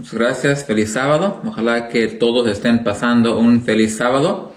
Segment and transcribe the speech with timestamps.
[0.00, 1.42] muchas gracias, feliz sábado.
[1.44, 4.54] Ojalá que todos estén pasando un feliz sábado.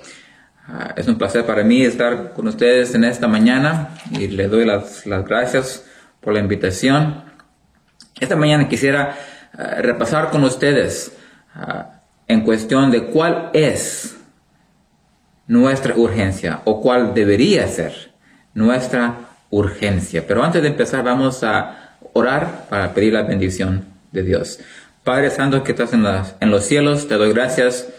[0.69, 4.63] Ah, es un placer para mí estar con ustedes en esta mañana y le doy
[4.63, 5.85] las, las gracias
[6.21, 7.25] por la invitación.
[8.17, 9.17] Esta mañana quisiera
[9.51, 11.11] ah, repasar con ustedes
[11.55, 14.15] ah, en cuestión de cuál es
[15.45, 18.13] nuestra urgencia o cuál debería ser
[18.53, 19.15] nuestra
[19.49, 20.25] urgencia.
[20.25, 24.59] Pero antes de empezar vamos a orar para pedir la bendición de Dios.
[25.03, 27.89] Padre Santo que estás en, los cielos, te doy gracias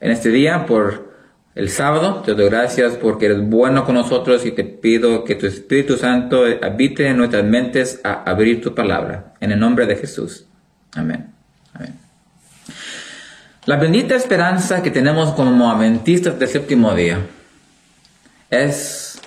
[0.00, 1.12] en este día por
[1.54, 2.22] el sábado.
[2.22, 6.44] Te doy gracias porque eres bueno con nosotros y te pido que tu Espíritu Santo
[6.62, 9.34] habite en nuestras mentes a abrir tu palabra.
[9.38, 10.46] En el nombre de Jesús.
[10.94, 11.32] Amén.
[11.72, 11.94] Amén.
[13.64, 17.20] La bendita esperanza que tenemos como adventistas del séptimo día
[18.50, 19.20] es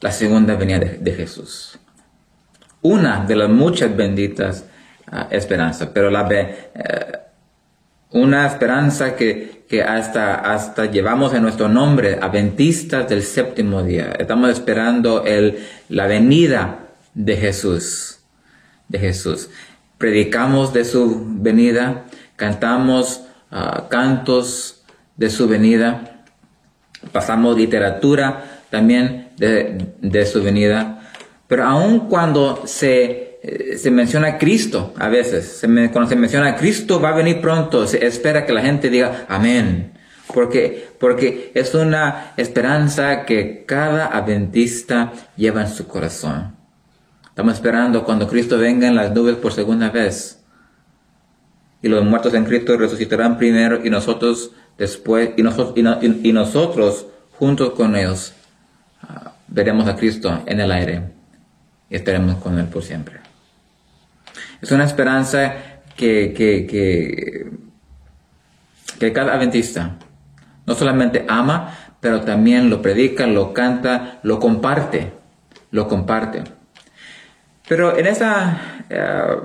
[0.00, 1.78] la segunda venida de, Jesús.
[2.82, 4.66] Una de las muchas benditas
[5.30, 13.08] esperanzas, pero la, uh, una esperanza que, que, hasta, hasta llevamos en nuestro nombre, adventistas
[13.08, 14.12] del séptimo día.
[14.18, 18.20] Estamos esperando el, la venida de Jesús,
[18.88, 19.50] de Jesús.
[19.98, 22.04] Predicamos de su venida,
[22.36, 24.84] cantamos uh, cantos
[25.16, 26.24] de su venida,
[27.12, 31.02] pasamos literatura también de, de su venida,
[31.46, 37.00] pero aun cuando se, eh, se menciona Cristo, a veces, se cuando se menciona Cristo
[37.00, 39.94] va a venir pronto, se espera que la gente diga amén,
[40.32, 46.54] porque, porque es una esperanza que cada adventista lleva en su corazón.
[47.24, 50.40] Estamos esperando cuando Cristo venga en las nubes por segunda vez
[51.82, 57.06] y los muertos en Cristo resucitarán primero y nosotros después, y, nosotros, y, nosotros
[57.38, 58.34] juntos con ellos
[59.02, 61.02] ah, veremos a Cristo en el aire
[61.90, 63.31] y estaremos con Él por siempre.
[64.62, 65.54] Es una esperanza
[65.96, 67.50] que,
[69.12, 69.96] cada adventista
[70.64, 75.12] no solamente ama, pero también lo predica, lo canta, lo comparte,
[75.72, 76.44] lo comparte.
[77.68, 79.36] Pero en esta, eh,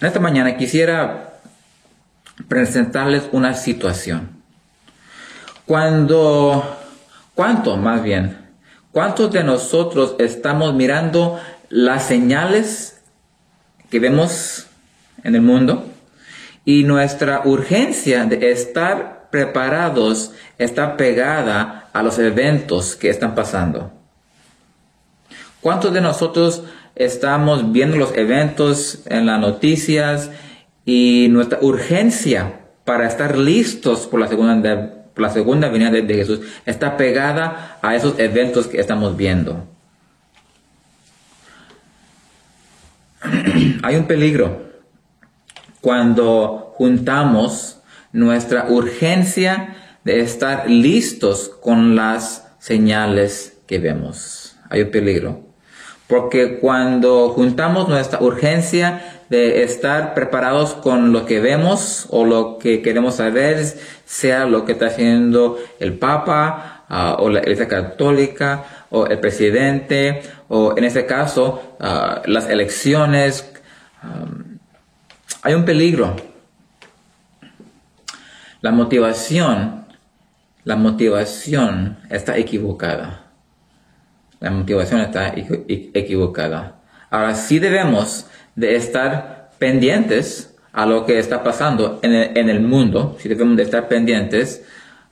[0.00, 1.34] en esta mañana quisiera
[2.48, 4.30] presentarles una situación.
[5.66, 6.78] Cuando,
[7.34, 8.38] ¿cuánto más bien?
[8.90, 13.01] ¿Cuántos de nosotros estamos mirando las señales
[13.92, 14.66] que vemos
[15.22, 15.86] en el mundo?
[16.64, 23.92] Y nuestra urgencia de estar preparados está pegada a los eventos que están pasando.
[25.60, 26.64] ¿Cuántos de nosotros
[26.96, 30.30] estamos viendo los eventos en las noticias,
[30.84, 36.96] y nuestra urgencia para estar listos por la segunda, la segunda venida de, Jesús está
[36.96, 39.66] pegada a esos eventos que estamos viendo.
[43.82, 44.62] Hay un peligro
[45.80, 47.80] cuando juntamos
[48.12, 54.56] nuestra urgencia de estar listos con las señales que vemos.
[54.70, 55.40] Hay un peligro.
[56.08, 62.82] Porque cuando juntamos nuestra urgencia de estar preparados con lo que vemos o lo que
[62.82, 63.64] queremos saber,
[64.04, 70.20] sea lo que está haciendo el Papa ah, o la Iglesia Católica o el presidente
[70.54, 73.50] o en este caso ah, las elecciones.
[75.42, 76.14] hay un peligro.
[78.60, 79.86] La motivación,
[80.64, 83.30] la motivación está equivocada.
[84.40, 86.82] La motivación está equivocada.
[87.08, 92.12] Ahora sí debemos de estar pendientes a lo que está pasando en
[92.50, 94.66] el, mundo, si debemos de estar pendientes,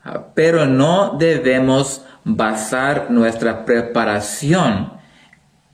[0.05, 5.00] ah, pero no debemos basar nuestra preparación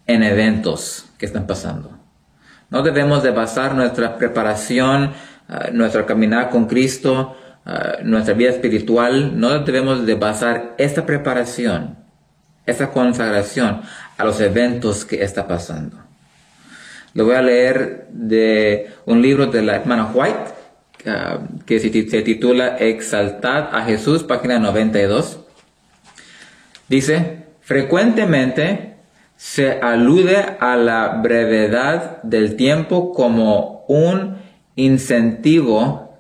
[0.07, 1.91] en eventos que están pasando.
[2.71, 5.13] No debemos de basar nuestra preparación,
[5.49, 11.97] uh, nuestra caminar con Cristo, ah, nuestra vida espiritual, no debemos de basar esta preparación,
[12.65, 13.83] esta consagración
[14.17, 15.97] a los eventos que está pasando.
[17.15, 20.57] Lo voy a leer de un libro de la hermana White
[21.65, 25.39] que se, titula Exaltad a Jesús, página 92.
[26.89, 28.96] Dice, frecuentemente
[29.37, 34.37] se alude a la brevedad del tiempo como un
[34.75, 36.19] incentivo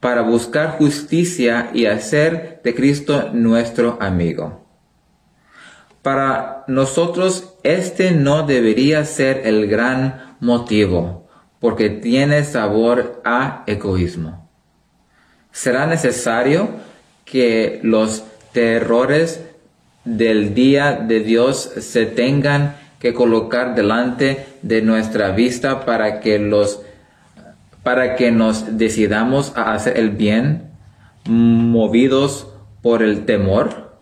[0.00, 4.64] para buscar justicia y hacer de Cristo nuestro amigo.
[6.02, 11.26] Para nosotros este no debería ser el gran motivo,
[11.60, 14.50] porque tiene sabor a egoísmo.
[15.50, 16.68] Será necesario
[17.24, 19.40] que los terrores
[20.04, 26.80] del día de Dios se tengan que colocar delante de nuestra vista para que los
[27.82, 30.70] para que nos decidamos a hacer el bien
[31.26, 32.48] movidos
[32.82, 33.98] por el temor?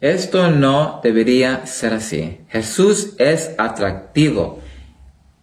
[0.00, 2.40] Esto no debería ser así.
[2.48, 4.60] Jesús es atractivo,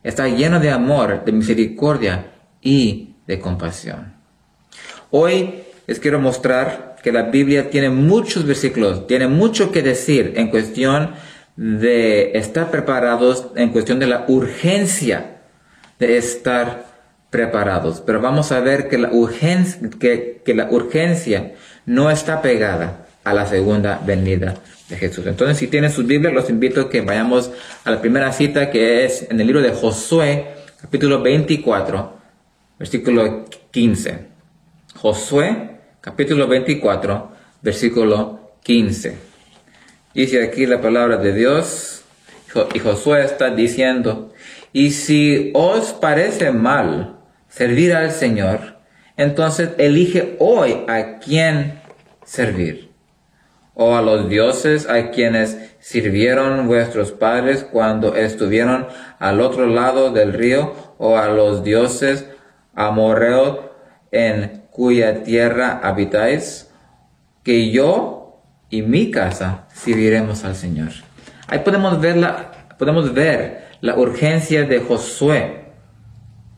[0.04, 2.32] está lleno de amor, de misericordia
[2.62, 4.14] y de compasión.
[5.12, 10.50] Hoy les quiero mostrar que la Biblia tiene muchos versículos, tiene mucho que decir en
[10.50, 11.12] cuestión
[11.56, 15.38] de estar preparados, en cuestión de la urgencia
[16.00, 16.88] de estar
[17.30, 18.02] preparados.
[18.04, 21.54] Pero vamos a ver que la urgencia, que, que la urgencia
[21.86, 24.56] no está pegada a la segunda venida
[24.90, 25.28] de Jesús.
[25.28, 27.52] Entonces, si tienen sus Biblias, los invito a que vayamos
[27.84, 32.18] a la primera cita que es en el libro de Josué, capítulo 24,
[32.80, 34.25] versículo 15.
[34.96, 35.75] Josué,
[36.06, 37.31] capítulo 24,
[37.63, 39.18] versículo 15.
[40.13, 42.04] Dice aquí la palabra de Dios,
[42.75, 44.31] y Josué está diciendo,
[44.72, 47.18] y si os parece mal
[47.50, 48.78] servir al Señor,
[49.18, 51.81] entonces elige hoy a quién
[52.24, 52.92] servir.
[53.74, 58.86] O a los dioses a quienes sirvieron vuestros padres cuando estuvieron
[59.18, 62.30] al otro lado del río, o a los dioses
[62.75, 63.57] amorreos
[64.12, 66.69] en cuya tierra habitáis,
[67.44, 70.89] que yo y mi casa serviremos al Señor.
[71.48, 75.62] Ahí podemos ver la, podemos ver la urgencia de Josué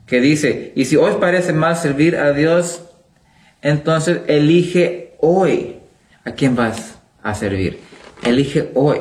[0.06, 2.82] que dice, y si os parece mal servir a Dios,
[3.62, 5.76] entonces elige hoy
[6.24, 7.78] a quién vas a servir.
[8.24, 8.98] Elige hoy.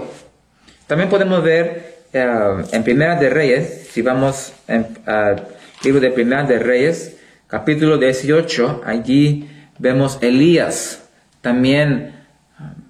[0.85, 5.47] También podemos ver eh, en Primera de Reyes, si vamos al
[5.83, 7.16] libro de Primera de Reyes,
[7.47, 9.49] capítulo 18, allí
[9.79, 11.09] vemos Elías
[11.41, 12.15] también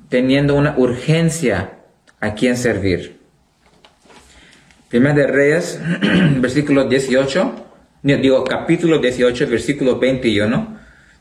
[0.09, 1.73] teniendo una urgencia
[2.19, 3.17] a quién servir.
[4.89, 5.79] Primera de Reyes,
[6.39, 7.67] versículo 18
[8.15, 10.79] digo capítulo 18, versículo 21,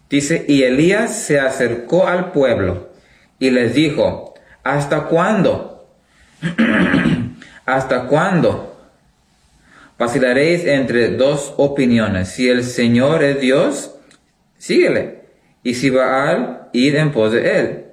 [0.08, 2.90] dice, y Elías se acercó al pueblo
[3.38, 5.88] y les dijo, ¿hasta cuándo?
[7.66, 8.75] ¿Hasta cuándo?
[9.98, 12.28] Vacilaréis entre dos opiniones.
[12.28, 13.94] Si el Señor es Dios,
[14.58, 15.20] síguele.
[15.62, 17.86] Y si Baal, id en pos de él.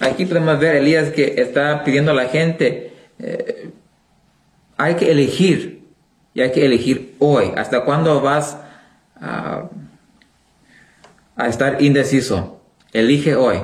[0.00, 3.70] Aquí podemos ver Elías que está pidiendo a la gente, eh,
[4.78, 5.82] hay que elegir
[6.32, 7.52] y hay que elegir hoy.
[7.56, 8.56] ¿Hasta cuándo vas
[9.20, 9.68] a,
[11.46, 12.62] estar indeciso?
[12.94, 13.58] Elige hoy.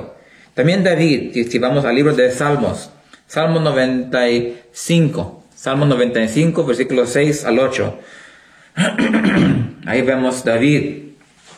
[0.53, 2.91] También David, si, vamos al libro de Salmos,
[3.25, 7.99] Salmo 95, Salmo 95, versículo 6 al 8.
[9.87, 11.13] Ahí vemos David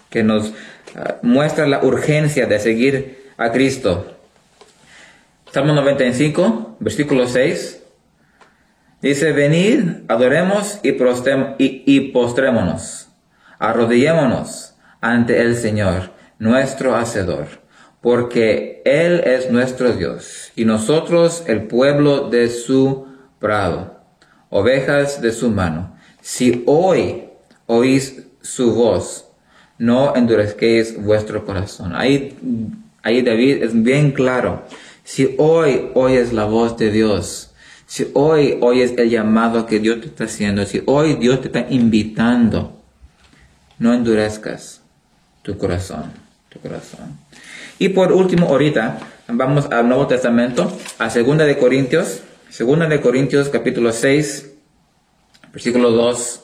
[0.10, 0.54] que nos
[0.96, 4.16] ah, muestra la urgencia de seguir a Cristo.
[5.52, 7.84] Salmo 95, versículo 6.
[9.02, 10.96] Dice, venid, adoremos y,
[11.86, 13.10] y, postrémonos,
[13.60, 17.48] arrodillémonos ante el Señor, nuestro Hacedor,
[18.00, 23.09] porque Él es nuestro Dios, y nosotros el pueblo de su
[23.40, 24.00] prado,
[24.50, 25.96] ovejas de su mano.
[26.22, 27.26] Si hoy
[27.66, 29.26] oís su voz,
[29.78, 31.96] no endurezquéis vuestro corazón.
[31.96, 32.38] Ahí,
[33.02, 34.64] ahí David es bien claro.
[35.04, 37.52] Si hoy oyes la voz de Dios,
[37.88, 41.66] si hoy oyes el llamado que Dios te está haciendo, si hoy Dios te está
[41.70, 42.80] invitando,
[43.80, 44.82] no endurezcas
[45.42, 46.12] tu corazón,
[46.50, 47.18] tu corazón.
[47.80, 53.48] Y por último, ahorita vamos al Nuevo Testamento, a Segunda de Corintios, Segunda de Corintios
[53.50, 54.54] capítulo 6,
[55.54, 56.42] versículos 2,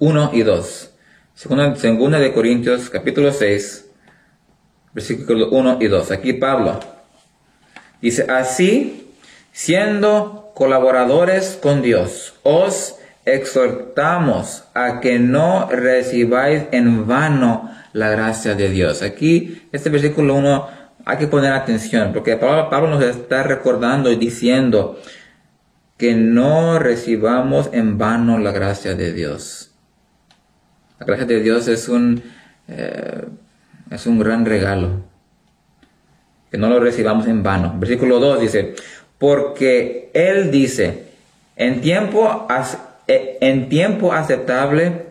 [0.00, 0.90] 1 y 2.
[1.32, 3.88] Segunda, segunda de Corintios capítulo 6,
[4.92, 6.10] versículos 1 y 2.
[6.10, 6.80] Aquí Pablo
[8.02, 9.12] dice, así,
[9.52, 18.70] siendo colaboradores con Dios, os exhortamos a que no recibáis en vano la gracia de
[18.70, 19.02] Dios.
[19.02, 25.00] Aquí, este versículo 1, hay que poner atención, porque Pablo, nos está recordando y diciendo
[25.98, 29.72] que no recibamos en vano la gracia de Dios.
[31.00, 32.22] La gracia de Dios es un,
[32.68, 33.24] eh,
[33.90, 35.02] es un gran regalo.
[36.50, 37.74] Que no lo recibamos en vano.
[37.78, 38.74] Versículo 2 dice,
[39.18, 41.08] porque Él dice,
[41.56, 42.46] en tiempo,
[43.08, 45.06] e, en tiempo aceptable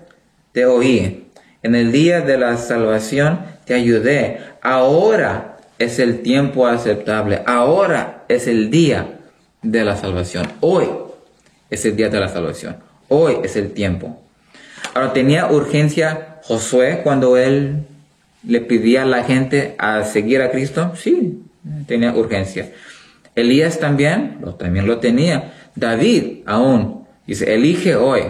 [0.53, 1.27] te oí,
[1.63, 8.47] en el día de la salvación te ayudé, ahora es el tiempo aceptable, ahora es
[8.47, 9.16] el día
[9.71, 10.87] de la salvación, hoy
[11.69, 12.77] es el día de la salvación,
[13.09, 14.21] hoy es el tiempo.
[14.93, 17.85] Ahora, ¿tenía urgencia Josué cuando él
[18.43, 20.93] le pedía a la gente a seguir a Cristo?
[20.95, 21.43] Sí,
[21.85, 22.71] tenía urgencia.
[23.35, 25.53] Elías también, lo, también lo tenía.
[25.75, 28.23] David aún, dice, elige hoy.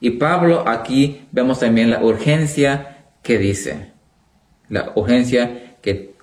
[0.00, 3.90] Y Pablo aquí vemos también la urgencia que dice,
[4.68, 6.14] la urgencia que,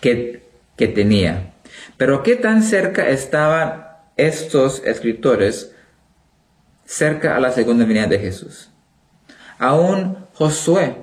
[0.00, 0.42] que,
[0.76, 1.51] que tenía.
[1.96, 5.74] Pero ¿qué tan cerca estaban estos escritores
[6.84, 8.70] cerca a la segunda venida de Jesús?
[9.58, 10.96] Aún Josué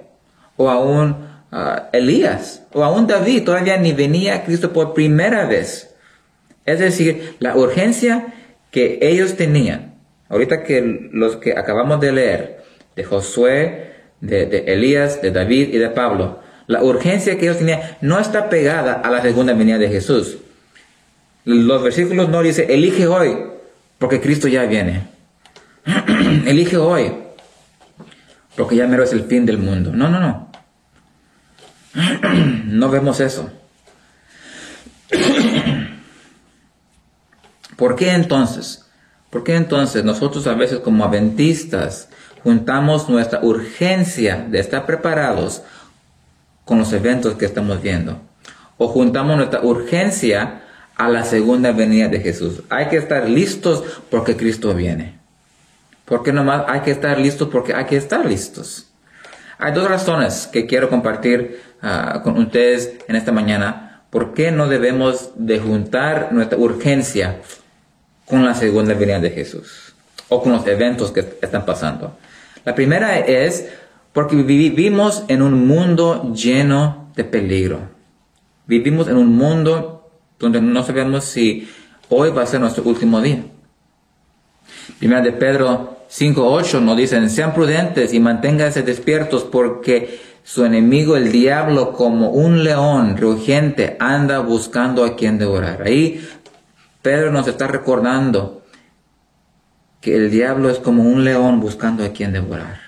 [0.57, 1.15] o aún
[1.51, 5.95] ah, Elías o aún David todavía ni venía Cristo por primera vez.
[6.65, 8.33] Es decir, la urgencia
[8.71, 9.95] que ellos tenían,
[10.27, 12.63] ahorita que los que acabamos de leer,
[12.95, 18.19] de Josué, de Elías, de David y de Pablo, la urgencia que ellos tenían no
[18.19, 20.37] está pegada a la segunda venida de Jesús.
[21.45, 23.37] Los versículos no dicen, elige hoy,
[23.97, 25.07] porque Cristo ya viene.
[26.45, 27.13] elige hoy,
[28.55, 29.91] porque ya mero es el fin del mundo.
[29.93, 30.51] No, no, no.
[32.65, 33.49] no vemos eso.
[37.77, 38.85] ¿Por qué entonces?
[39.29, 42.09] ¿Por qué entonces nosotros a veces como adventistas
[42.43, 45.61] juntamos nuestra urgencia de estar preparados
[46.65, 48.19] con los eventos que estamos viendo?
[48.77, 50.63] O juntamos nuestra urgencia
[50.99, 52.61] a la segunda venida de Jesús.
[52.69, 55.17] Hay que estar listos porque Cristo viene.
[56.05, 58.91] Porque nomás hay que estar listos porque hay que estar listos.
[59.57, 64.03] Hay dos razones que quiero compartir ah, con ustedes en esta mañana.
[64.11, 67.37] ¿Por qué no debemos de juntar nuestra urgencia
[68.29, 69.93] con la segunda venida de Jesús
[70.29, 72.15] o con los eventos que están pasando.
[72.63, 73.69] La primera es
[74.13, 77.79] porque vivimos en un mundo lleno de peligro.
[78.67, 79.98] Vivimos en un mundo
[80.39, 81.69] donde no sabemos si
[82.09, 83.43] hoy va a ser nuestro último día.
[84.97, 91.31] Primera de Pedro 5.8 nos dicen, sean prudentes y manténganse despiertos porque su enemigo el
[91.31, 95.83] diablo como un león rugiente anda buscando a quien devorar.
[95.83, 96.25] Ahí
[97.01, 98.63] Pedro nos está recordando
[100.01, 102.79] que el diablo es como un león buscando a quien devorar.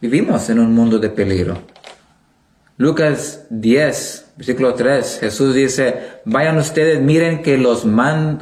[0.00, 1.62] Vivimos en un mundo de peligro.
[2.80, 7.84] Lucas 10, versículo 3, Jesús dice, vayan ustedes, miren que los,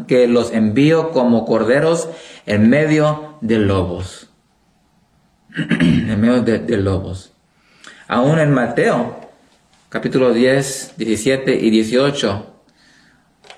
[0.07, 2.09] que los envío como corderos
[2.47, 4.31] en medio de lobos.
[5.81, 7.33] en medio de, de lobos.
[8.07, 9.17] Aún en Mateo,
[9.89, 12.47] capítulo 10, 17 y 18,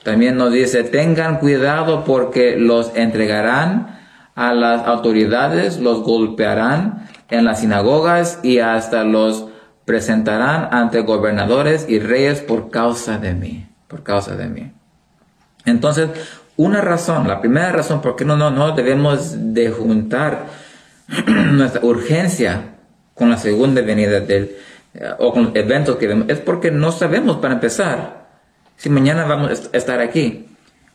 [0.02, 4.00] también nos dice, tengan cuidado porque los entregarán
[4.34, 9.50] a las autoridades, los golpearán en las sinagogas y hasta los
[9.84, 14.72] presentarán ante gobernadores y reyes por causa de mí, por causa de mí.
[15.64, 16.10] Entonces,
[16.56, 20.46] una razón, la primera razón por qué no, no, no debemos de juntar
[21.26, 22.75] nuestra urgencia
[23.14, 24.56] con la segunda venida del,
[24.94, 28.28] eh, o con eventos que vemos, es porque no sabemos para empezar
[28.76, 30.46] si mañana vamos a estar aquí.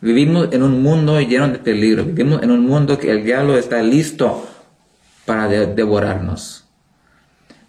[0.01, 3.81] Vivimos en un mundo lleno de peligro, vivimos en un mundo que el diablo está
[3.81, 4.47] listo
[5.25, 6.64] para devorarnos.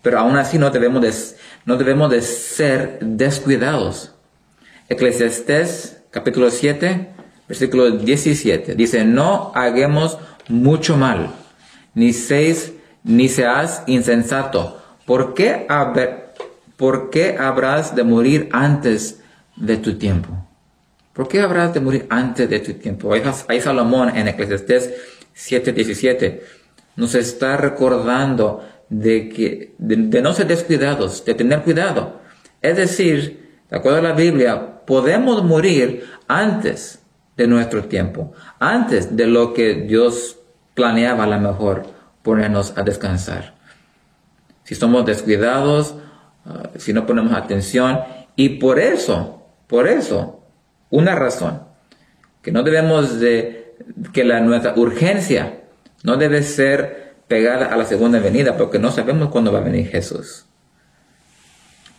[0.07, 1.13] Pero aún así no debemos de,
[1.65, 4.15] no debemos de ser descuidados.
[4.89, 7.09] Eclesiastés capítulo 7,
[7.49, 11.31] versículo 17, dice, no hagamos mucho mal,
[11.95, 12.73] ni seis,
[13.03, 14.81] ni seas insensato.
[15.07, 15.67] ¿Por qué,
[16.77, 19.19] ¿Por qué habrás de morir antes
[19.57, 20.29] de tu tiempo.
[21.15, 23.13] ¿Por qué habrás de morir antes de tu tiempo?
[23.13, 24.89] Ahí Salomón en Eclesiastés
[25.35, 26.43] 7:17
[26.95, 32.21] nos está recordando de que de, no ser descuidados, de tener cuidado.
[32.63, 37.01] Es decir, de acuerdo a la Biblia, podemos morir antes
[37.37, 40.39] de nuestro tiempo, antes de lo que Dios
[40.75, 41.87] planeaba a lo mejor
[42.23, 43.55] ponernos a descansar.
[44.65, 45.95] Si somos descuidados,
[46.45, 48.01] ah, si no ponemos atención,
[48.37, 50.43] y por eso por eso,
[50.91, 51.63] una razón,
[52.43, 53.75] que no debemos de,
[54.13, 55.65] que la, nuestra urgencia
[56.05, 59.89] no debe ser pegada a la segunda venida, porque no sabemos cuándo va a venir
[59.89, 60.47] Jesús.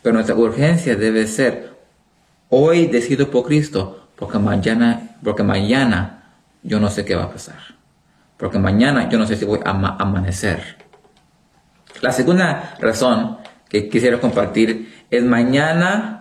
[0.02, 1.74] Pero nuestra urgencia debe ser,
[2.50, 7.60] hoy decido por Cristo, porque mañana, porque mañana yo no sé qué va a pasar.
[8.38, 10.78] Porque mañana yo no sé si voy a amanecer.
[12.02, 13.38] La segunda razón
[13.70, 16.18] que quisiera compartir es mañana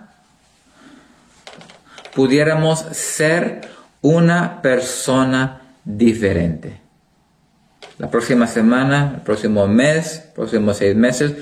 [2.15, 3.69] pudiéramos ser
[4.01, 6.81] una persona diferente.
[7.99, 11.35] La próxima semana, el próximo mes, próximos seis meses,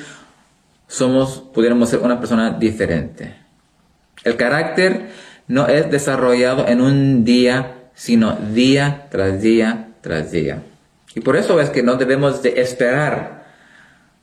[0.87, 3.35] somos, pudiéramos ser una persona diferente.
[4.23, 5.09] El carácter
[5.49, 10.63] no es desarrollado en un día, sino día tras día tras día.
[11.15, 13.45] Y por eso es que no debemos de esperar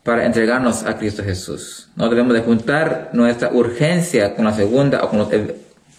[0.04, 1.90] para entregarnos a Cristo Jesús.
[1.96, 5.28] No debemos de juntar nuestra urgencia con la segunda o con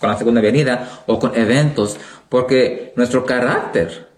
[0.02, 1.96] con la segunda venida o con eventos,
[2.28, 4.08] porque nuestro carácter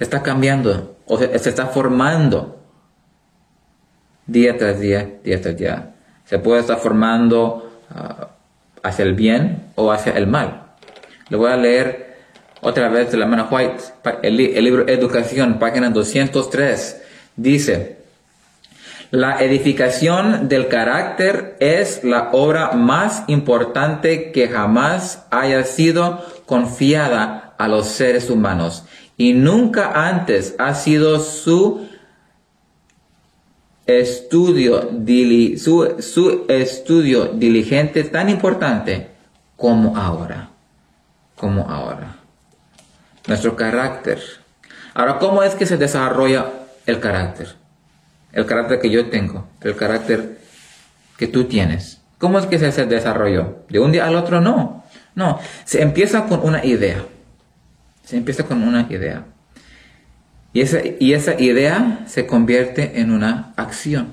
[0.00, 2.58] se está cambiando o se, está formando
[4.26, 5.90] día tras día, día tras día.
[6.24, 8.28] Se puede estar formando ah,
[8.82, 10.68] hacia el bien o hacia el mal.
[11.28, 12.16] Le voy a leer
[12.62, 13.84] otra vez de la mano White,
[14.22, 17.02] el, el libro Educación, página 203.
[17.36, 17.98] Dice,
[19.10, 27.68] la edificación del carácter es la obra más importante que jamás haya sido confiada a
[27.68, 28.86] los seres humanos
[29.20, 31.86] y nunca antes ha sido su
[33.84, 34.88] estudio,
[35.58, 39.10] su, su estudio diligente tan importante
[39.58, 40.48] como ahora,
[41.36, 42.16] como ahora.
[43.26, 44.22] Nuestro carácter.
[44.94, 46.46] Ahora, ¿cómo es que se desarrolla
[46.86, 47.56] el carácter?
[48.32, 50.38] el carácter que yo tengo, el carácter
[51.18, 52.00] que tú tienes.
[52.16, 53.64] ¿Cómo es que se desarrolló?
[53.68, 54.82] De un día al otro no.
[55.14, 57.04] No, se empieza con una idea.
[58.10, 59.24] Se empieza con una idea.
[60.52, 64.08] Y esa, y esa idea se convierte en una acción.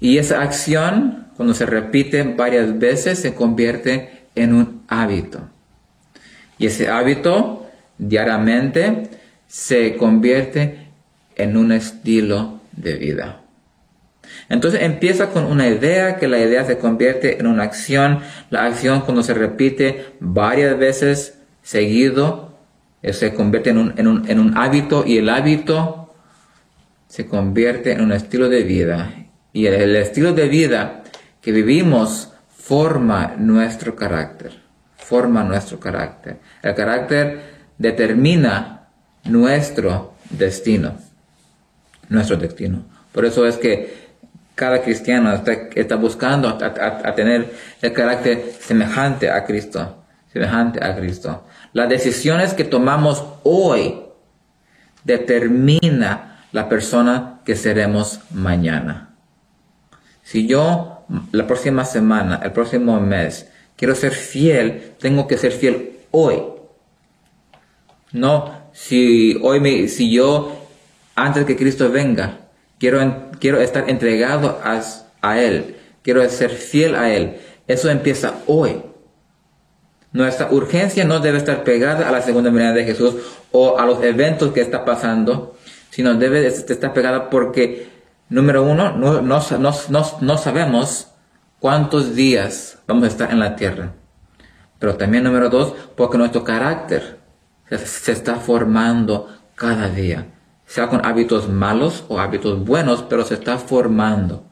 [0.00, 5.48] Y esa acción, cuando se repite varias veces, se convierte en un hábito.
[6.58, 9.10] Y ese hábito, diariamente,
[9.46, 10.88] se convierte
[11.36, 13.42] en un estilo de vida.
[14.48, 19.02] Entonces empieza con una idea, que la idea se convierte en una acción, la acción
[19.02, 22.56] cuando se repite varias veces seguido,
[23.02, 26.14] eh, se convierte en un, en un hábito y el hábito
[27.08, 29.12] se convierte en un estilo de vida.
[29.52, 31.02] Y el estilo de vida
[31.40, 34.52] que vivimos forma nuestro carácter,
[34.96, 36.38] forma nuestro carácter.
[36.62, 37.40] El carácter
[37.76, 38.86] determina
[39.24, 40.94] nuestro destino
[42.08, 42.84] nuestro destino.
[43.12, 44.04] Por eso es que
[44.54, 47.52] cada cristiano está, buscando a, tener
[47.82, 51.44] el carácter semejante a Cristo, semejante a Cristo.
[51.74, 53.96] Las decisiones que tomamos hoy
[55.02, 59.16] determina la persona que seremos mañana.
[60.22, 65.98] Si yo la próxima semana, el próximo mes, quiero ser fiel, tengo que ser fiel
[66.12, 66.42] hoy.
[68.12, 70.56] No, si hoy me, si yo
[71.16, 72.38] antes que Cristo venga.
[72.78, 74.80] Quiero, quiero estar entregado a,
[75.22, 75.74] a Él.
[76.02, 77.38] Quiero ser fiel a Él.
[77.66, 78.80] Eso empieza hoy.
[80.14, 83.16] Nuestra urgencia no debe estar pegada a la segunda venida de Jesús
[83.52, 85.54] o a los eventos que está pasando,
[85.90, 87.90] sino debe estar pegada porque,
[88.30, 91.08] número uno, no, no, no, no sabemos
[91.60, 93.92] cuántos días vamos a estar en la tierra.
[94.78, 97.18] Pero también, número dos, porque nuestro carácter
[97.68, 100.28] se está formando cada día
[100.66, 104.44] sea con hábitos malos o hábitos buenos, pero se está formando.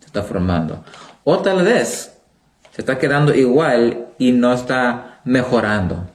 [0.00, 0.84] Se está formando.
[1.24, 2.15] O tal vez
[2.76, 6.06] se está quedando igual y no está mejorando.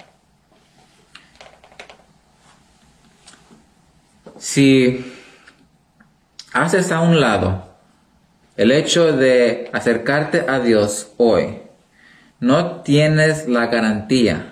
[4.38, 5.13] Si
[6.54, 7.65] haces a un lado
[8.56, 11.58] el hecho de acercarte a Dios hoy,
[12.39, 14.52] no tienes la garantía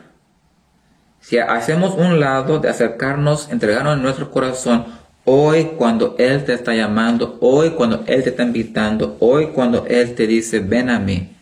[1.21, 4.85] si hacemos un lado de acercarnos, entregarnos nuestro corazón,
[5.25, 10.15] hoy cuando Él te está llamando, hoy cuando Él te está invitando, hoy cuando Él
[10.15, 11.35] te dice, ven a mí.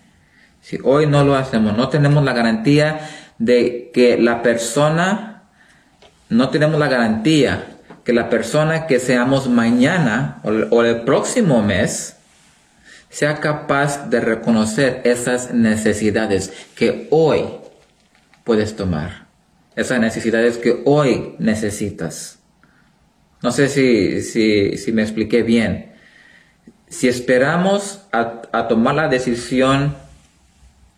[0.68, 3.00] Si hoy no lo hacemos, no tenemos la garantía
[3.38, 5.44] de que la persona,
[6.28, 12.18] no tenemos la garantía que la persona que seamos mañana o, el próximo mes,
[13.10, 17.46] sea capaz de reconocer esas necesidades que hoy
[18.44, 19.28] puedes tomar
[19.78, 22.40] esas necesidades que hoy necesitas.
[23.42, 25.94] No sé si, si, me expliqué bien.
[26.90, 29.96] Si esperamos a, tomar la decisión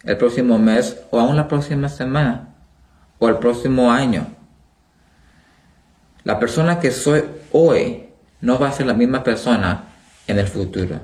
[0.04, 2.56] el próximo mes o aún la próxima semana
[3.20, 4.28] o el próximo año,
[6.24, 8.10] la persona que soy hoy
[8.42, 9.84] no va a ser la misma persona
[10.28, 11.00] en el futuro.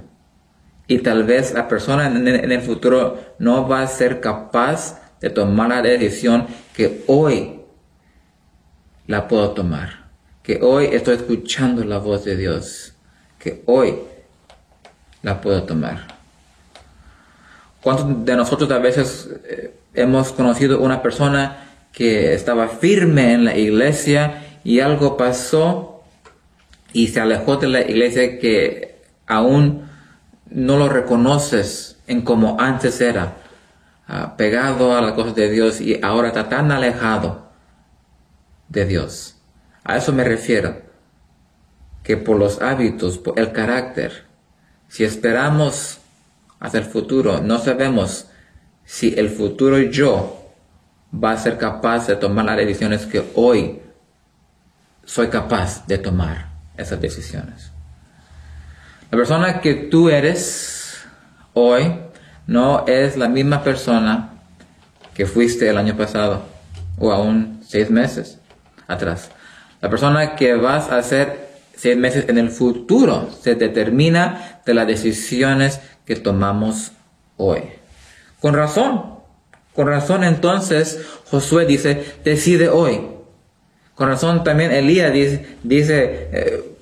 [0.88, 5.70] Y tal vez la persona en, el futuro no va a ser capaz de tomar
[5.70, 7.62] la decisión que hoy
[9.08, 10.06] la puedo tomar.
[10.44, 12.94] Que hoy estoy escuchando la voz de Dios.
[13.40, 13.96] Que hoy
[15.24, 16.15] la puedo tomar.
[17.86, 23.56] ¿Cuántos de nosotros a veces eh, hemos conocido una persona que estaba firme en la
[23.56, 26.02] iglesia y algo pasó
[26.94, 29.88] y se alejó de la iglesia que aún
[30.50, 33.36] no lo reconoces en como antes era,
[34.08, 37.46] ah, pegado a las cosas de Dios y ahora está tan alejado?
[38.68, 39.36] de Dios.
[39.84, 40.82] A eso me refiero,
[42.02, 44.26] que por los hábitos, por el carácter,
[44.88, 46.00] si esperamos
[46.60, 48.28] hacia el futuro, no sabemos
[48.84, 50.46] si el futuro yo
[51.12, 53.82] va a ser capaz de tomar las decisiones que hoy
[55.06, 57.72] soy capaz de tomar esas decisiones.
[59.12, 61.06] La persona que tú eres
[61.54, 62.00] hoy
[62.48, 64.30] no es la misma persona
[65.14, 66.44] que fuiste el año pasado
[66.98, 68.40] o aún seis meses
[68.88, 69.32] atrás.
[69.82, 71.45] La persona que vas a ser
[71.76, 76.92] seis meses en el futuro se determina de las decisiones que tomamos
[77.38, 77.62] hoy.
[78.40, 79.16] Con razón,
[79.74, 83.02] con razón entonces Josué dice, decide hoy.
[83.96, 85.14] Con razón también Elías
[85.64, 86.76] dice, eh,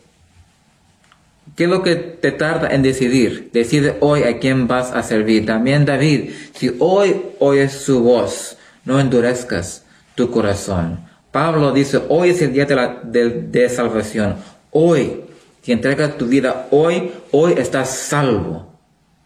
[1.55, 3.51] ¿Qué es lo que te tarda en decidir?
[3.53, 5.45] Decide hoy a quién vas a servir.
[5.45, 9.83] También David, si hoy oyes su voz, no endurezcas
[10.15, 10.99] tu corazón.
[11.31, 14.35] Pablo dice, hoy es el día de, la, de, salvación.
[14.73, 15.23] Hoy,
[15.61, 18.73] si entregas tu vida hoy, hoy estás salvo.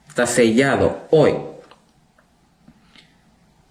[0.08, 1.34] Estás sellado hoy.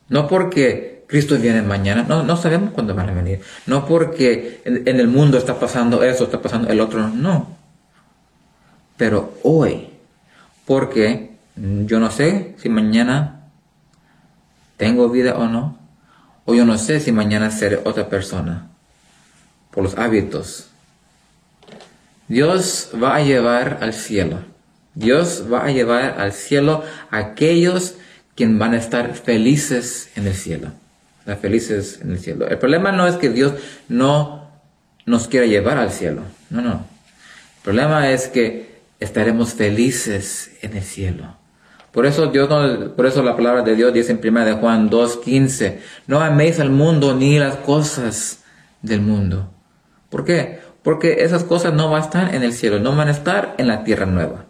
[0.09, 3.41] No porque Cristo viene mañana, no, no sabemos cuándo van a venir.
[3.67, 7.57] No porque en el mundo está pasando eso, está pasando el otro, no
[8.97, 9.91] pero hoy,
[10.65, 13.49] porque yo no sé si mañana
[14.77, 15.79] tengo vida o no,
[16.45, 18.69] o yo no sé si mañana seré otra persona,
[19.71, 20.71] por los hábitos.
[22.29, 24.41] Dios va a llevar al cielo,
[24.95, 27.95] Dios va a llevar al cielo a aquellos
[28.35, 30.73] quienes van a estar felices en el cielo,
[31.41, 32.49] felices en el cielo.
[32.49, 33.53] El problema no es que Dios
[33.89, 34.51] no
[35.07, 36.73] nos quiera llevar al cielo, no, no.
[36.73, 41.37] El problema es que estaremos felices en el cielo.
[41.93, 42.49] Por eso Dios
[42.95, 46.71] por eso la palabra de Dios dice en 1 de Juan 2:15, no améis al
[46.71, 48.41] mundo ni las cosas
[48.83, 49.51] del mundo.
[50.11, 50.61] ¿Por qué?
[50.87, 53.67] Porque esas cosas no van a estar en el cielo, no van a estar en
[53.67, 54.45] la tierra nueva.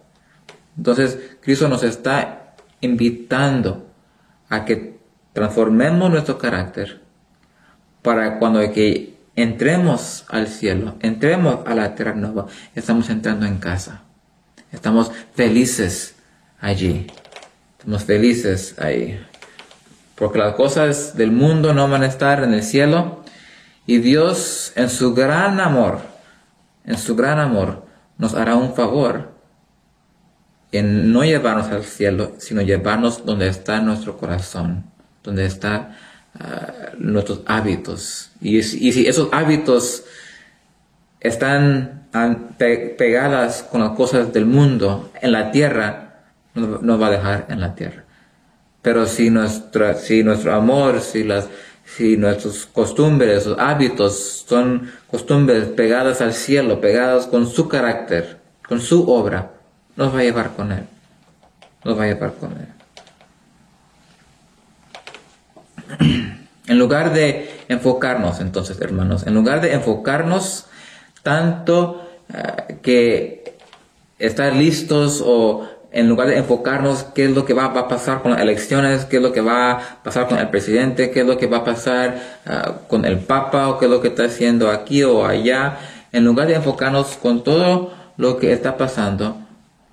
[0.77, 3.87] Entonces, Cristo nos está invitando
[4.51, 4.99] a que
[5.33, 7.01] transformemos nuestro carácter
[8.03, 8.61] para cuando
[9.35, 14.03] entremos al cielo, entremos a la tierra nueva, estamos entrando en casa.
[14.72, 16.16] Estamos felices
[16.61, 17.07] allí.
[17.79, 19.18] Estamos felices ahí.
[20.14, 23.22] Porque las cosas del mundo no van a estar en el cielo.
[23.87, 26.15] Y Dios, en su gran amor,
[26.87, 27.85] en su gran amor,
[28.16, 29.35] nos hará un favor
[30.72, 34.85] en no llevarnos al cielo, sino llevarnos donde está nuestro corazón,
[35.22, 35.96] donde están
[36.38, 38.31] ah, nuestros hábitos.
[38.40, 40.05] Y, si esos hábitos
[41.20, 42.07] están
[42.59, 46.22] pegadas con las cosas del mundo en la tierra,
[46.55, 48.05] nos, va a dejar en la tierra.
[48.83, 51.49] Pero si, nuestra, si nuestro amor, si, las,
[51.87, 59.09] si nuestros costumbres, hábitos son costumbres pegadas al cielo, pegadas con su carácter, con su
[59.09, 59.53] obra,
[59.94, 60.85] nos va a llevar con Él.
[61.85, 62.68] Nos va a llevar con Él.
[66.68, 70.66] En lugar de enfocarnos, entonces, hermanos, en lugar de enfocarnos
[71.22, 73.57] tanto eh, que
[74.18, 78.33] estar listos o en lugar de enfocarnos qué es lo que va, a pasar con
[78.33, 81.38] las elecciones, qué es lo que va a pasar con el presidente, qué es lo
[81.38, 84.70] que va a pasar eh, con el papa o qué es lo que está haciendo
[84.70, 85.79] aquí o allá,
[86.12, 89.37] en lugar de enfocarnos con todo lo que está pasando,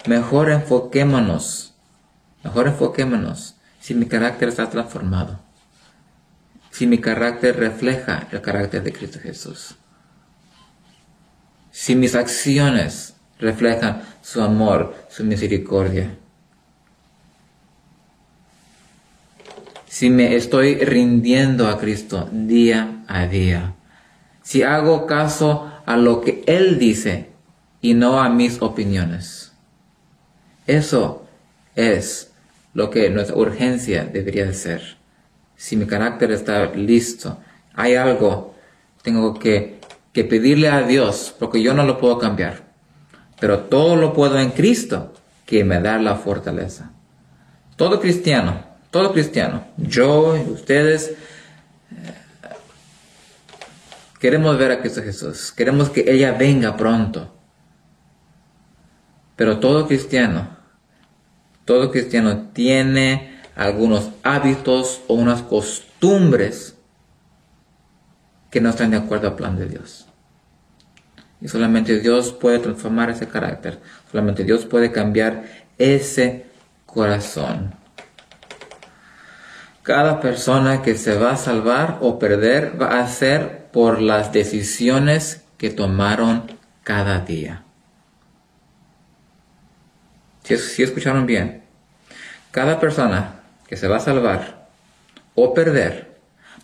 [0.06, 1.74] mejor enfoquémonos,
[2.44, 3.56] mejor enfoquémonos.
[3.80, 5.40] Si mi carácter está transformado,
[6.72, 9.76] si mi carácter refleja el carácter de Cristo Jesús
[11.74, 13.13] si mis acciones
[13.44, 16.16] reflejan su amor, su misericordia.
[19.88, 23.76] Si me estoy rindiendo a Cristo día a día.
[24.42, 27.30] Si hago caso a lo que Él dice
[27.82, 29.52] y no a mis opiniones.
[30.66, 31.28] Eso
[31.76, 32.32] es
[32.74, 34.98] lo que nuestra urgencia debería de ser.
[35.56, 37.38] Si mi carácter está listo,
[37.76, 38.56] hay algo,
[39.04, 42.73] tengo que que pedirle a Dios, porque yo no lo puedo cambiar.
[43.40, 45.14] Pero todo lo puedo en Cristo,
[45.46, 46.92] que me da la fortaleza.
[47.76, 52.14] Todo cristiano, todo cristiano, yo y ustedes, eh,
[54.20, 57.34] queremos ver a Cristo Jesús, queremos que ella venga pronto.
[59.36, 60.56] Pero todo cristiano,
[61.66, 66.76] todo cristiano tiene algunos hábitos o unas costumbres
[68.52, 70.08] que no están de acuerdo al plan de Dios.
[71.44, 73.80] Y solamente Dios puede transformar ese carácter.
[74.10, 75.44] Solamente Dios puede cambiar
[75.78, 76.46] ese
[76.86, 77.76] corazón.
[79.82, 85.44] Cada persona que se va a salvar o perder va a ser por las decisiones
[85.58, 86.50] que tomaron
[86.86, 87.64] cada día.
[90.44, 91.64] Si, escucharon bien,
[92.52, 94.70] cada persona que se va a salvar
[95.36, 96.20] o perder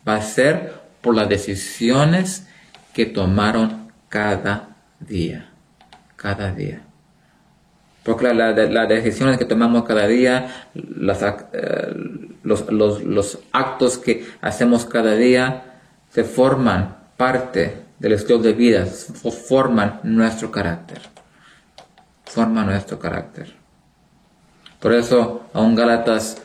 [0.08, 2.48] va a ser por las decisiones
[2.94, 4.69] que tomaron cada
[5.00, 5.50] día,
[6.16, 6.82] cada día.
[8.04, 11.94] Porque las decisiones que tomamos cada día, eh,
[12.44, 20.00] los, los, actos que hacemos cada día, se forman parte del estilo de vida, forman
[20.04, 21.02] nuestro carácter.
[22.26, 23.54] Forman nuestro carácter.
[24.80, 26.42] Por eso, aún Gálatas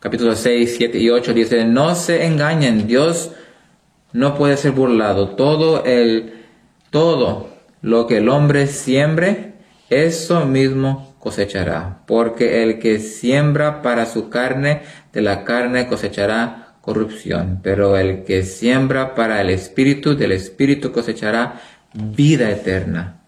[0.00, 3.32] capítulo 6, 7 y 8 dice, no se engañen, Dios
[4.12, 5.30] no puede ser burlado.
[5.30, 6.44] Todo el,
[6.90, 7.48] todo
[7.82, 9.54] lo que el hombre siembre,
[9.88, 12.02] eso mismo cosechará.
[12.06, 17.60] Porque el que siembra para su carne, de la carne cosechará corrupción.
[17.62, 21.60] Pero el que siembra para el espíritu, del espíritu cosechará
[21.94, 23.22] vida eterna.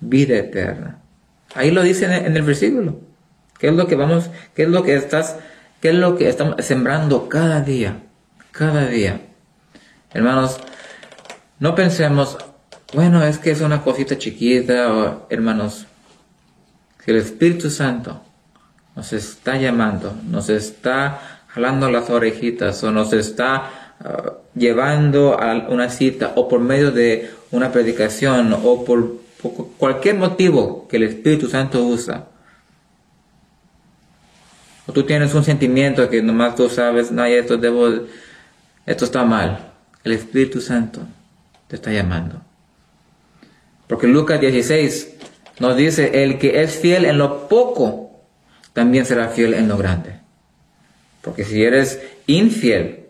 [0.00, 0.98] Vida eterna.
[1.54, 3.00] Ahí lo dice en el versículo.
[3.58, 5.36] ¿Qué es lo que vamos, qué es lo que estás,
[5.80, 8.02] qué es lo que estamos sembrando cada día?
[8.50, 9.20] Cada día.
[10.12, 10.58] Hermanos,
[11.60, 12.38] no pensemos,
[12.92, 15.86] bueno, es que es una cosita chiquita, o, hermanos,
[17.04, 18.20] si el Espíritu Santo
[18.94, 25.88] nos está llamando, nos está jalando las orejitas o nos está uh, llevando a una
[25.88, 29.20] cita o por medio de una predicación o por,
[29.78, 32.26] cualquier motivo que el Espíritu Santo usa.
[34.86, 37.88] O tú tienes un sentimiento que nomás tú sabes, no, esto debo,
[38.86, 39.72] esto está mal.
[40.04, 41.00] El Espíritu Santo
[41.68, 42.40] te está llamando.
[43.86, 45.16] Porque Lucas 16
[45.60, 48.22] nos dice, el que es fiel en lo poco,
[48.72, 50.16] también será fiel en lo grande.
[51.20, 53.06] Porque si eres infiel,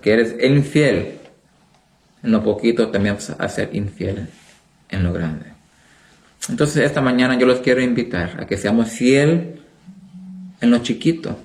[0.00, 1.18] que eres infiel
[2.22, 4.28] en lo poquito, también vas a ser infiel
[4.88, 5.46] en lo grande.
[6.48, 9.60] Entonces esta mañana yo los quiero invitar a que seamos fiel
[10.60, 11.38] en lo chiquito,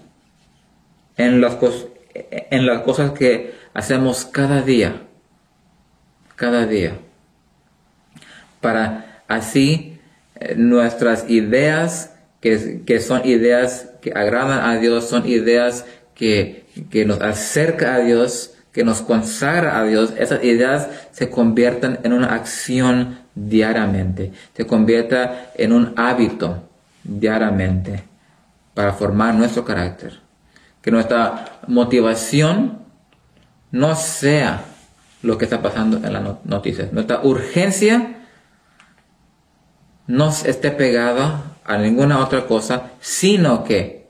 [1.17, 5.01] en las, cosas en las cosas que hacemos cada día,
[6.35, 6.97] cada día,
[8.61, 9.99] para así
[10.39, 17.21] eh, nuestras ideas, que, son ideas que agradan a Dios, son ideas que, que nos
[17.21, 23.19] acerca a Dios, que nos consagra a Dios, esas ideas se conviertan en una acción
[23.35, 26.63] diariamente, se convierta en un hábito
[27.03, 28.03] diariamente
[28.73, 30.21] para formar nuestro carácter
[30.81, 32.79] que nuestra motivación
[33.71, 34.65] no sea
[35.21, 36.91] lo que está pasando en las noticias.
[36.91, 38.20] Nuestra urgencia
[40.11, 44.07] no esté pegada a ninguna otra cosa, sino que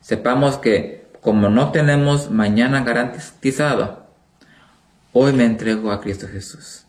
[0.00, 4.06] sepamos que como no tenemos mañana garantizado,
[5.12, 6.84] hoy me entrego a Cristo Jesús.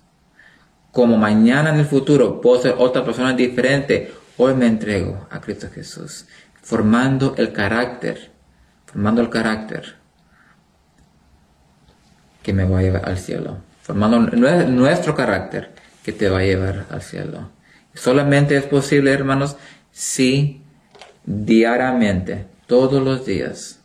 [0.92, 5.68] Como mañana en el futuro puedo ser otra persona diferente, hoy me entrego a Cristo
[5.74, 6.26] Jesús,
[6.62, 8.32] formando el carácter
[8.92, 9.96] formando el carácter
[12.42, 15.72] que me va a llevar al cielo, formando nuestro carácter
[16.04, 17.50] que te va a llevar al cielo.
[18.00, 19.58] Solamente es posible, hermanos,
[19.92, 20.62] si
[21.26, 23.80] diariamente, todos los días,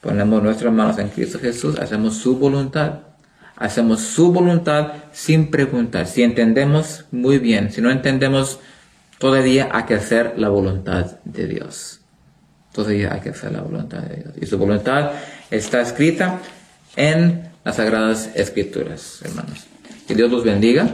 [0.00, 3.00] ponemos nuestras manos en Cristo Jesús, hacemos su voluntad.
[3.58, 6.06] Hacemos su voluntad sin preguntar.
[6.06, 7.72] Si entendemos, muy bien.
[7.72, 8.58] Si no entendemos,
[9.18, 12.00] todavía hay que hacer la voluntad de Dios.
[12.72, 14.34] Todavía hay que hacer la voluntad de Dios.
[14.38, 15.12] Y su voluntad
[15.50, 16.40] está escrita
[16.96, 19.64] en las Sagradas Escrituras, hermanos.
[20.06, 20.88] Que Dios los bendiga.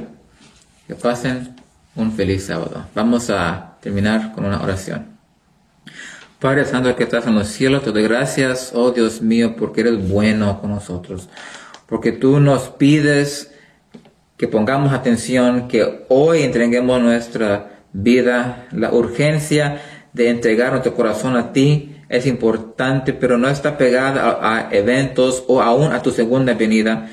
[0.86, 1.51] Que pasen
[1.94, 2.86] un feliz sábado.
[2.94, 5.06] Vamos a terminar con una oración.
[6.38, 10.08] Padre Santo que estás en los cielos, te doy gracias, oh Dios mío, porque eres
[10.08, 11.28] bueno con nosotros.
[11.86, 13.52] Porque tú nos pides
[14.36, 19.80] que pongamos atención, que hoy entreguemos nuestra vida, la urgencia
[20.12, 25.62] de entregar nuestro corazón a ti es importante, pero no está pegada a, eventos o
[25.62, 27.08] aún a tu segunda venida,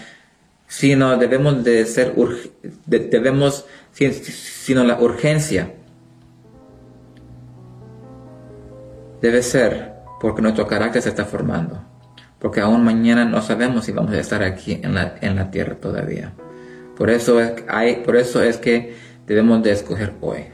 [0.69, 2.13] sino debemos de ser,
[2.85, 5.73] debemos, sino la urgencia
[9.19, 11.83] debe ser porque nuestro carácter se está formando,
[12.37, 15.75] porque aún mañana no sabemos si vamos a estar aquí en la, en la tierra
[15.75, 16.33] todavía.
[16.95, 18.93] Por eso, es, hay, por eso es que
[19.25, 20.45] debemos de escoger hoy.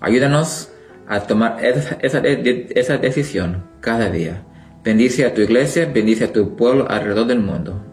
[0.00, 0.70] Ayúdanos
[1.08, 4.44] a tomar esa, esa, decisión cada día.
[4.84, 7.91] Bendice a tu iglesia, bendice a tu pueblo alrededor del mundo.